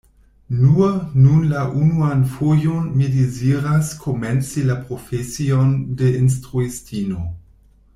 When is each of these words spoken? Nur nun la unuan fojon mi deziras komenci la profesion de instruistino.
Nur 0.61 0.87
nun 1.17 1.43
la 1.51 1.65
unuan 1.81 2.23
fojon 2.31 2.89
mi 2.95 3.11
deziras 3.19 3.93
komenci 4.07 4.67
la 4.73 4.81
profesion 4.89 5.73
de 6.01 6.13
instruistino. 6.25 7.25